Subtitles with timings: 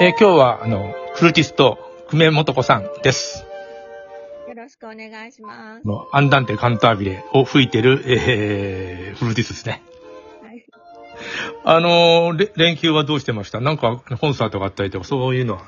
[0.00, 1.78] えー今日は、あの、フルーティスト、
[2.10, 3.44] 久米元子さんです。
[4.48, 5.88] よろしくお願いしますあ。
[5.88, 9.82] の、アンダンテカンタービレを吹いてる、えー、フルーティストですね。
[10.42, 10.64] はい。
[11.64, 13.60] あのーれ連休はどうしてました？
[13.60, 15.62] なんか、コンサートがあったりとか、そういうのは？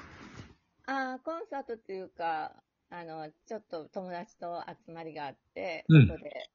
[0.86, 2.52] あーコンサートっていうか、
[2.90, 6.50] あの、ちょっと友達と集まりがあって、うんそこで、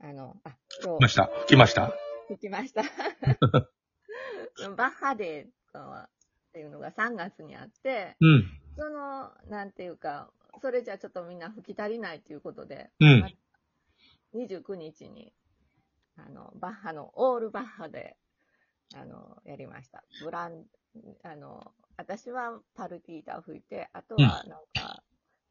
[0.00, 0.50] あの、あ、
[0.82, 1.30] 今日、来ました。
[1.48, 1.92] 来ました。
[2.30, 2.82] 聞きました。
[4.76, 6.06] バッハデー
[6.56, 8.44] っていうのが3月にあって、うん。
[8.78, 10.30] その、なんていうか、
[10.62, 13.36] それじゃちょっとみんな吹き足りないということで、うん。
[14.34, 15.34] 29日に、
[16.16, 18.16] あの、バッハの、オールバッハで、
[18.94, 20.02] あの、やりました。
[20.22, 20.64] ブラン、
[21.24, 25.02] あの、私はパルティータを吹いて、あとはなんか、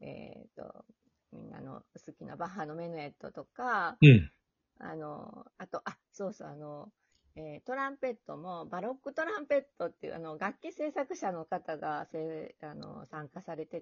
[0.02, 0.86] えっ、と、
[1.34, 4.32] みんなの好きなバッハのメヌエットとか、うん。
[4.80, 6.90] あの、あと、あ、そうそう、あの、
[7.38, 13.82] えートランペットも、バロックトランペットっていう、あの、楽器制作者の方がせあの参加されて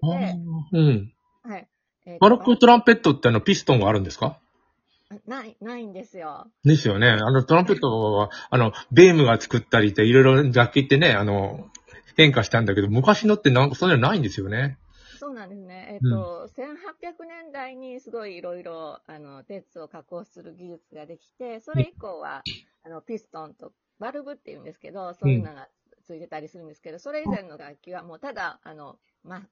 [0.72, 1.12] うん。
[1.44, 1.68] はい。
[2.06, 4.38] えーとバロックトランペットってあの、ピストンがあるんですか？
[5.26, 6.48] ない、ないんですよ。
[6.64, 7.08] ですよね。
[7.08, 11.68] あの、トランペットは、あの、ベームが作ったりって、いろいろ楽器ってね、あの、
[12.16, 14.78] 変化したんだけど、昔のってなんかそういうのないんですよね。
[15.24, 15.88] そうなんですね。
[15.92, 22.46] えっ、と、1800年代にすごいいろいろ、あの、鉄を加工する技術ができて、それ以降は、
[22.82, 25.70] あの、ピストンと、バルブって言うんですけど、そういうのが
[26.02, 29.48] ついてたりするんですけど、それ以前の楽器はもうただ、あの、ま、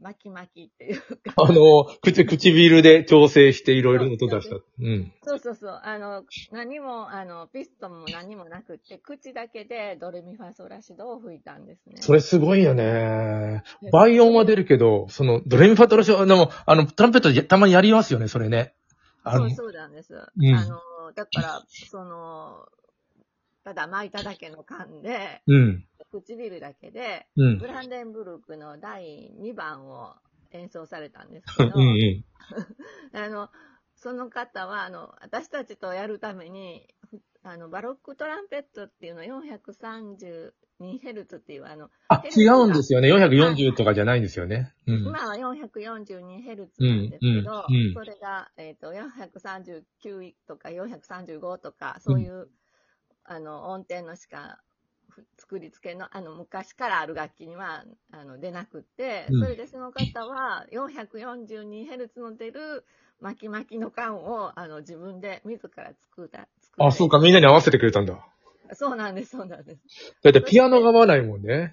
[0.00, 4.56] 巻き巻きっていうか、あの、口、唇で調整していろいろ音出した。
[4.56, 5.12] うん。
[5.22, 12.00] そうそうそう、あの、何も、あの、ピストンも何もなくって、口だけでドレミファソラシドを吹いたんですね。
[12.00, 13.64] それすごいよね。
[13.92, 18.74] 倍音は出るけど、その、ドレミファトラショ、あの、あの、トランペットでたまにやりますよね、それね。
[19.24, 20.14] あのそう、そうなんです。
[20.14, 20.18] ん
[20.54, 22.66] あの、だから、その、
[23.64, 25.84] ただ巻いただけの缶で、うん。
[26.10, 27.66] 唇だけで、うんブ。
[27.66, 30.14] ランデンブルクの第2番を
[30.52, 32.24] 演奏されたんですけうんど、うん。
[33.12, 33.50] あの、
[33.96, 43.12] その方は、あの、私たちとやるために、ふあの、バロックトランペットっていうの 432Hz っていう、あの、あ、違うんですよね。
[43.12, 44.74] 440とかじゃないんですよね。
[44.86, 45.06] うん。
[45.06, 52.48] 今は 442Hz なんですけど、うんうんうんそれが、えっ、と、439とか435とか、そういう、
[53.24, 54.67] あの、音程のしか、ふ
[55.36, 62.84] 作り付けの、あの、昔からある楽器には、あの、出なくって、うんそれでその方は、442Hz の出る
[63.20, 66.48] 巻き巻きの管を、あの、自分で自ら作った。
[66.60, 68.26] 作あ、そうか、みんなに合わせてくれたんだ。
[68.74, 70.14] そうなんです、そうなんです。
[70.22, 71.72] だってピアノが合わないもんね。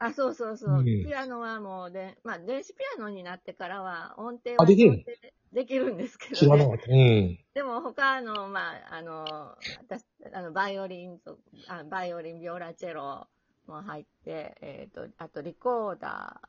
[0.00, 0.78] あ、そうそうそう。
[0.78, 5.04] うんピアノはもうで、まあ、電子ピアノになってからは音程はあできる
[5.52, 6.64] できるんですけ知らど、ね。
[6.64, 6.92] なかった。
[6.92, 7.38] うん。
[7.54, 11.38] でも他の、まあ、あの、私、あの、バイオリンと、
[11.68, 13.26] あバイオリン、ビオラチェロ
[13.66, 16.40] も入って、えっ、と、あとリコーダ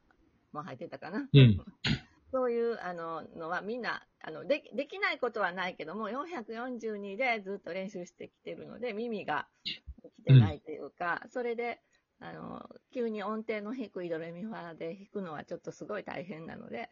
[0.54, 1.28] ーも入ってたかな。
[1.32, 1.64] うん
[2.32, 11.82] そういう、あの、のはみんな、あの、でき、できないことはないけども、442でずっと練習してきてるので、耳が来てないというか、それで、
[12.20, 16.90] あの、急に音程の低いドレミファで弾くのはちょっとすごい大変なので、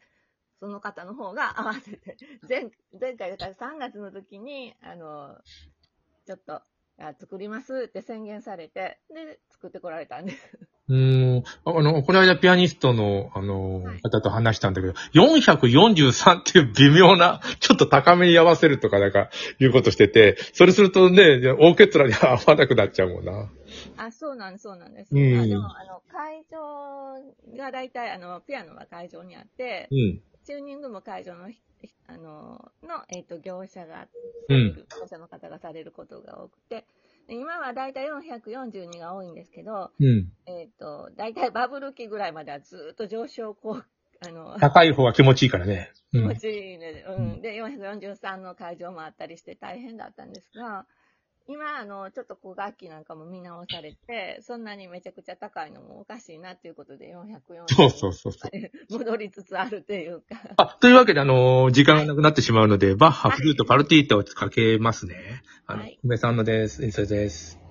[0.59, 2.17] その方の方が合わせて、
[2.47, 5.37] 前、前回だから3月の時に、あの、
[6.25, 6.61] ちょっと、
[6.99, 10.59] あ作りますって宣言されて、で、作ってこられたんです。
[10.89, 11.43] うーん。
[11.65, 19.29] ああの、この間ピアニストの、あのはい、方と話したんだけど、443っていう微妙な、ちょっと高めに合わせるとかなんか、
[19.59, 23.51] いうことしてて、それするとね、オーケストラに合わなくなっちゃうもんな。
[23.97, 25.15] あ、そうなんです、そうなんです。
[25.15, 30.21] うんあでも、あの、会場が大体、あの、ピアノは会場にあってう、ん。
[30.45, 31.61] チューニングも会場のひ、
[32.07, 34.07] あの、の、えっ、と、業者が、
[34.49, 36.85] うん業者の方がされることが多くて、
[37.27, 40.31] で今は大体442が多いんですけど、うん。
[40.45, 43.85] えっ、と、大体バブル期ぐらいまではずっと上昇こう、
[44.21, 45.91] あの、高い方が気持ちいいからね。
[46.13, 46.21] うん。
[46.21, 47.05] 気持ちいいね。
[47.07, 47.41] うん。
[47.41, 50.85] で、443の会場もあったりして大変だったんですが、
[51.49, 58.97] 今、あの、ちょっと古楽器なんかも見直されて、 そんなにめちゃくちゃ高いのもおかしいなっていうことで、440そうそうそうそう。
[58.97, 60.25] 戻りつつあるというか。
[60.57, 65.15] あ、というわけで、あのー時間がなくなってしまうので、バッハ、フルート、パルティータをかけますね。
[65.65, 66.83] あの、はい梅さんのです。
[66.83, 67.66] 演奏です。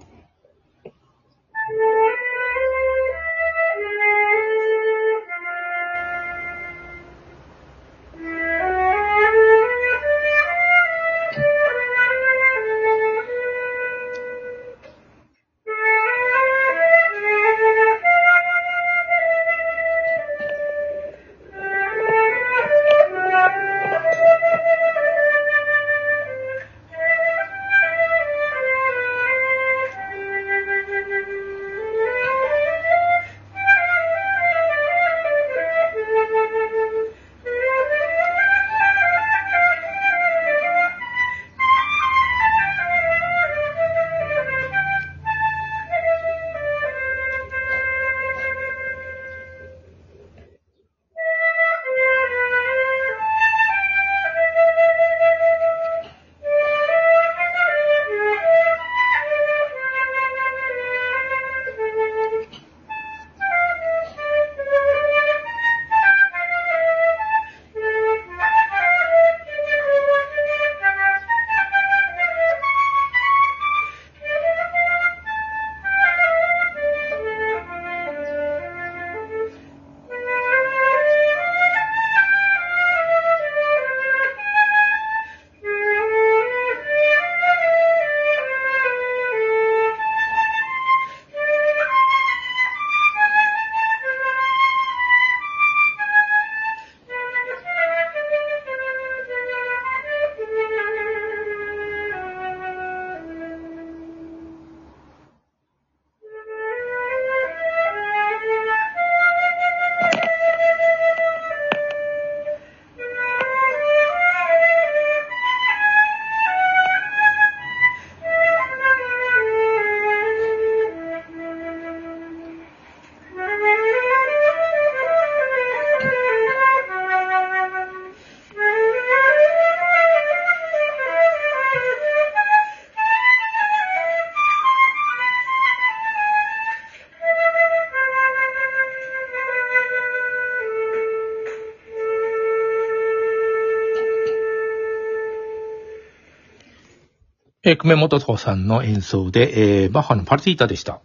[147.68, 151.00] えー、久米元子さんの演奏で、えー、バッハのパルティータでした。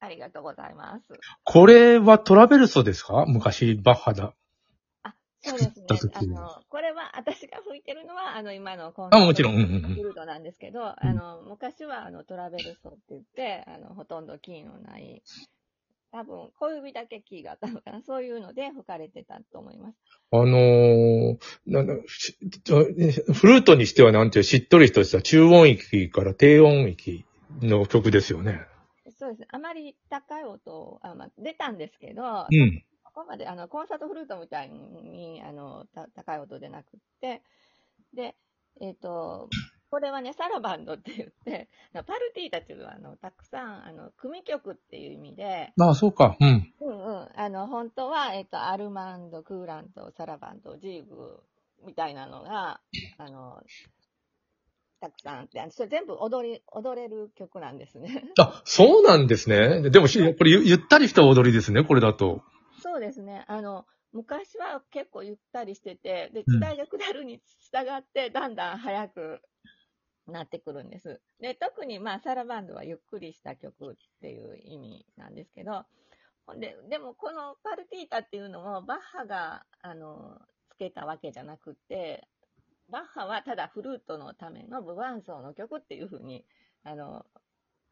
[0.00, 1.08] ありがとうございます。
[1.44, 3.24] これはトラベルソですか？
[3.26, 4.34] 昔、バッハだ。
[5.02, 15.22] あ、そうですねあの、これは、私が吹いてるのは、あの、今のコンあもちろんうんうんうんフルートなんですけど、あの、昔は、あの、トラベルソって言って、あの、ほとんどキーのない、
[16.14, 19.98] 多分、小指だけキーがあったのかな、そういうので吹かれてたと思います。
[20.30, 27.24] あのー、ななしフルートにしてはなんていうしっとりとした中音域から低音域
[27.60, 28.60] の曲ですよね。
[29.18, 29.48] そうですね。
[29.50, 32.84] あまり高い音、あまあ、出たんですけど、うん。
[33.02, 37.42] ここまで、あの、コンサートフルートみたいに、あの、た高い音でなくって、
[38.14, 38.36] で、
[38.80, 39.48] えっ、と、
[39.94, 46.36] これはね、サラバンドって言って、 パルティータっていうのは、あの、たくさん、あの、組曲っていう意味で、ああ、そうか。
[46.40, 46.74] うん。
[46.80, 51.44] うんうん、あの、本当は、えっ、と、アルマンド、クーラント、サラバンド、ジーグ
[51.86, 52.80] みたいなのが、
[53.18, 53.62] あの、
[54.98, 58.24] たくさんあって、それ全部踊り、踊れる曲なんですね。
[58.40, 59.90] あ、そうなんですね。
[59.90, 62.42] でもし、これゆゆったりした踊りですね、これだと。
[62.82, 63.44] そうですね。
[63.46, 67.40] あの、昔は結構ゆったりしてて、で、うん時代が下るに
[67.72, 69.40] 従って、だんだん速く
[70.26, 71.20] なってくるんです。
[71.40, 75.84] で、特にまあ、サラバンドはゆっくりした曲っていう意味なんですけど、
[76.46, 80.38] ほんで、でもこのパルティータっていうのも、バッハが、あの、
[80.70, 82.26] つけたわけじゃなくて、
[82.90, 86.44] バッハはただフルートのための無伴奏の曲っていうふうに、
[86.84, 87.24] あの、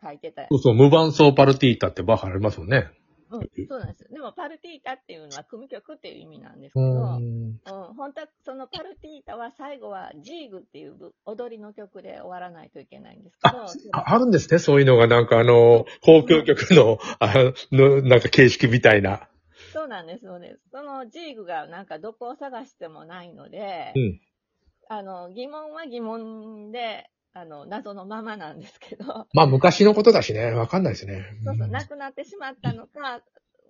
[0.02, 2.90] 書いてたそうそう、無伴奏パルティータってバッハありますもんね。
[3.38, 4.12] うん、そうなんです。
[4.12, 7.22] でも、パルティータっていうのは組曲っていう意味なんですけうど、ん。
[7.22, 7.60] うん、
[7.94, 17.32] 本当はそのパルティータは最後はジーグっていうぶ踊りの曲で終わらないといけないんですけど、ああるんですね、そういうのが、なんかあの、交響曲の、あ
[17.72, 19.28] の、なんか形式みたいな。
[19.72, 20.60] そうなんです、そうです。
[20.70, 24.20] そのジーグがなんかどこを探してもないので、うん。
[24.88, 31.24] あの、疑問は疑問で、あの、謎のままなんですけど、まあ、昔のことだしね、わかんないですね。
[31.44, 33.22] そうそう、なくなってしまったのか、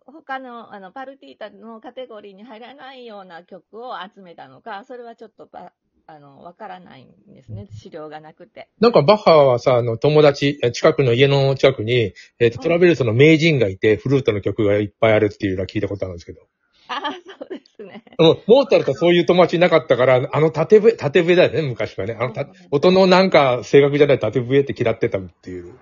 [0.05, 5.73] 他の、あの、パルティータのカテゴリーに入らないような曲を集めたのか、それはちょっとば、
[6.09, 8.69] あの、わからないんですね、資料がなくて。
[8.81, 16.43] なんかバッハはさ、あの、友達、え近くの家の近くに、えっ、と、トラベルソの名人がいて、フルートの曲がいっぱいあるっていうのは聞いたことあるんですけど。
[16.89, 17.13] ああ、
[17.89, 18.05] ですね。
[18.19, 22.17] うんモーツァルトはそういう友達いなかったから、あの縦笛、縦笛だよね、昔はね。
[22.19, 22.35] あの
[22.71, 25.79] 音のなんか正確じゃない縦笛って嫌ってたっていう。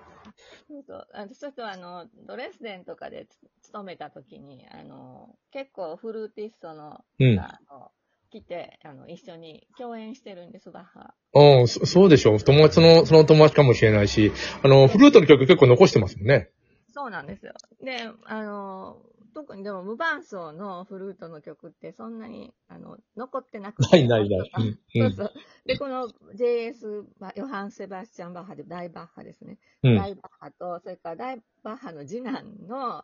[0.67, 1.07] そうそう。
[1.13, 3.27] あのちょっとあの、ドレスデンとかで
[3.61, 7.91] つ勤めた時に、あの、結構フルーティストの、うんあの
[8.31, 11.13] 来て、あの、一緒に共演してるんです、バッハ。
[11.33, 12.39] うん、そそうでしょう。
[12.39, 14.31] 友達の、その友達かもしれないし、
[14.63, 16.49] あの、フルートの曲結構残してますもんね。
[16.93, 17.53] そうなんですよ。
[17.83, 19.01] で、あの、
[19.33, 23.97] 特にでも無伴奏のフルートの曲ってそんなに、あの、残ってなくて。
[23.97, 24.51] ないないない
[24.93, 25.33] そうそう。
[25.65, 29.57] で、この JS、バヨハン・セバスチャン・バッハで大バッハですね。
[29.83, 29.95] うん。
[29.97, 33.03] 大バッハと、それから大バッハの次男の、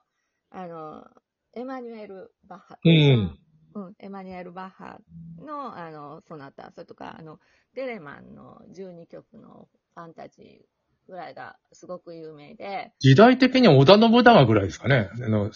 [0.50, 1.08] あの、
[1.54, 2.78] エマニュエル・バッハ。
[2.84, 3.40] うん。
[3.74, 5.00] うん、エマニュエル・バッハ
[5.40, 7.40] の、あの、ソナタ、それとか、あの、
[7.74, 10.77] デレマンの12曲のファンタジー
[11.08, 15.10] ぐらいがすごく有名で、時代的には織田信長ぐらいですかね。
[15.14, 15.52] あの、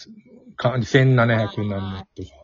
[0.56, 1.46] か1700何年
[2.16, 2.42] とか。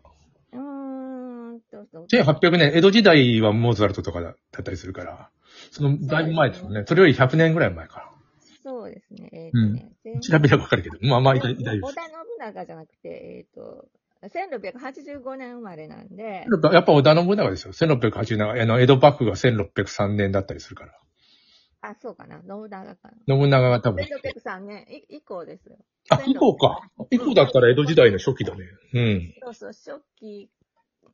[0.53, 5.31] うーんと、と1800年、江戸時代はモーツァルトとかだったりするから、
[5.71, 6.85] その、だいぶ前ですもんね。
[6.87, 8.13] それより100年ぐらい前か
[8.63, 9.31] そうですね。
[9.33, 10.21] えっ、とね、ら。
[10.21, 10.99] 調べればわかるけど。
[11.01, 11.95] まあまあ、大丈夫です織。
[11.95, 13.89] 田信長じゃなくて、えっ、と、
[14.23, 17.73] 1685年生まれなんで、やっぱ織田信長ですよ。
[17.73, 20.93] 1687、あの、江戸幕府が1603年だったりするから。
[21.81, 23.35] あ、そうかな、信長かな。
[23.35, 24.05] 信長が多分。
[24.05, 25.77] 1603年い以降ですよ。
[26.11, 26.91] あ、以降か。
[27.11, 28.65] 以降だったら江戸時代の初期だね。
[28.95, 29.35] うん。
[29.43, 30.51] そうそう、初期、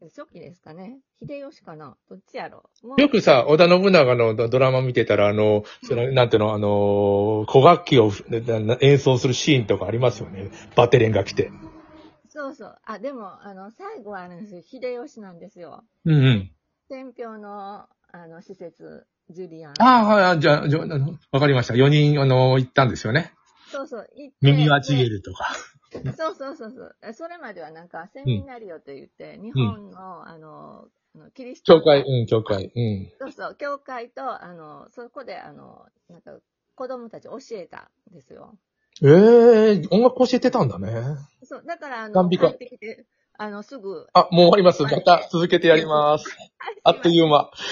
[0.02, 0.98] 初期ですかね。
[1.26, 2.62] 秀吉かなどっちやろ
[2.96, 10.50] よくさ、織田信長のドドラマ見てたら、あの、その、なんていうの、あの、古楽器をな演奏するシーンとかありますよね。
[10.76, 11.50] バテレンが来て。
[12.28, 12.78] そうそう。
[12.84, 14.62] あ、でも、あの、最後はあれですよ。
[14.62, 15.84] 秀吉なんですよ。
[16.04, 16.50] うんうん。
[16.88, 19.74] 天平の、あの、施設、ジュリアン。
[19.80, 20.84] ああ、はい、じゃあ、じゃあ
[21.32, 21.74] わかりました。
[21.74, 23.32] 4人、あの、行ったんですよね。
[23.70, 24.08] そうそう。
[24.14, 25.54] 行って耳はちげるとか。
[26.16, 26.96] そうそうそうそう。
[27.02, 30.88] えそれまではなんか、セミナリオと言って、日本の、あの、
[31.34, 33.12] キリスト教会、うん、教会、うん。
[33.18, 36.32] そうそう、教会と、あの、そこで、あの、なんか、
[36.74, 38.56] 子供たち教えたんですよ。
[39.02, 40.92] ええ音楽教えてたんだね。
[41.44, 43.06] そう、だから、あの、帰ってきて、
[43.38, 44.82] あの、すぐ、あ、もう終わります。
[44.82, 46.24] また続けてやります。
[46.84, 47.50] あっという間。